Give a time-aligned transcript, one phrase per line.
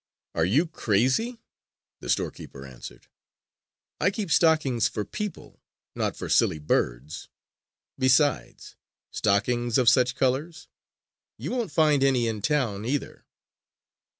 [0.33, 1.37] "Are you crazy?"
[1.99, 3.05] the storekeeper answered.
[3.99, 5.61] "I keep stockings for people,
[5.93, 7.29] not for silly birds.
[7.99, 8.75] Besides,
[9.11, 10.67] stockings of such colors!
[11.37, 13.27] You won't find any in town, either!"